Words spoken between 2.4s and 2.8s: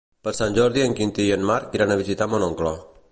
oncle.